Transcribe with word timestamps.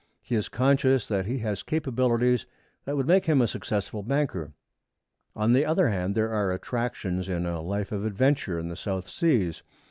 He 0.23 0.33
is 0.33 0.49
conscious 0.49 1.05
that 1.05 1.27
he 1.27 1.37
has 1.45 1.61
capacities 1.61 2.47
that 2.85 2.97
would 2.97 3.05
make 3.05 3.27
him 3.27 3.39
a 3.39 3.45
successful 3.45 4.01
banker. 4.01 4.51
On 5.35 5.53
the 5.53 5.63
other 5.63 5.89
hand, 5.89 6.15
there 6.15 6.33
are 6.33 6.51
attractions 6.51 7.29
in 7.29 7.45
a 7.45 7.61
life 7.61 7.91
of 7.91 8.03
adventure 8.03 8.57
in 8.57 8.67
the 8.67 8.75
South 8.75 9.07
Seas. 9.07 9.61